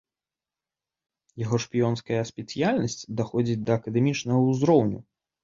[1.41, 4.99] Яго шпіёнская спецыяльнасць даходзіць да акадэмічнага ўзроўню.